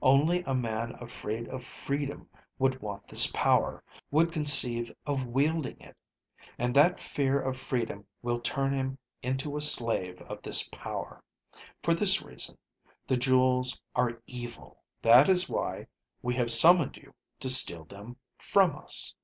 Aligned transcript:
Only 0.00 0.42
a 0.44 0.54
man 0.54 0.92
afraid 0.98 1.46
of 1.48 1.62
freedom 1.62 2.26
would 2.58 2.80
want 2.80 3.06
this 3.06 3.26
power, 3.34 3.84
would 4.10 4.32
conceive 4.32 4.90
of 5.04 5.26
wielding 5.26 5.78
it. 5.78 5.94
And 6.56 6.74
that 6.74 6.98
fear 6.98 7.38
of 7.38 7.58
freedom 7.58 8.06
will 8.22 8.40
turn 8.40 8.72
him 8.72 8.96
into 9.22 9.58
a 9.58 9.60
slave 9.60 10.22
of 10.22 10.40
this 10.40 10.66
power. 10.72 11.22
For 11.82 11.92
this 11.92 12.22
reason, 12.22 12.56
the 13.06 13.18
jewels 13.18 13.78
are 13.94 14.22
evil. 14.26 14.82
That 15.02 15.28
is 15.28 15.50
why 15.50 15.88
we 16.22 16.34
have 16.36 16.50
summoned 16.50 16.96
you 16.96 17.12
to 17.40 17.50
steal 17.50 17.84
them 17.84 18.16
from 18.38 18.76
us." 18.78 19.14